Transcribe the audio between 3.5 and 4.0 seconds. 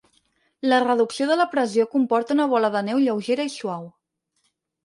i suau.